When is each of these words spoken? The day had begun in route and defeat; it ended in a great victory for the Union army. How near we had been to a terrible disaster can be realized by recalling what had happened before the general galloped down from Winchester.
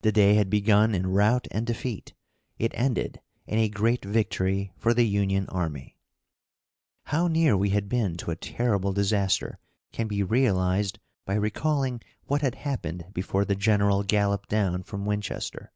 The 0.00 0.12
day 0.12 0.32
had 0.36 0.48
begun 0.48 0.94
in 0.94 1.08
route 1.08 1.46
and 1.50 1.66
defeat; 1.66 2.14
it 2.58 2.72
ended 2.74 3.20
in 3.46 3.58
a 3.58 3.68
great 3.68 4.02
victory 4.02 4.72
for 4.78 4.94
the 4.94 5.06
Union 5.06 5.46
army. 5.50 5.98
How 7.02 7.28
near 7.28 7.54
we 7.54 7.68
had 7.68 7.86
been 7.86 8.16
to 8.16 8.30
a 8.30 8.36
terrible 8.36 8.94
disaster 8.94 9.58
can 9.92 10.08
be 10.08 10.22
realized 10.22 11.00
by 11.26 11.34
recalling 11.34 12.00
what 12.24 12.40
had 12.40 12.54
happened 12.64 13.04
before 13.12 13.44
the 13.44 13.54
general 13.54 14.02
galloped 14.04 14.48
down 14.48 14.84
from 14.84 15.04
Winchester. 15.04 15.70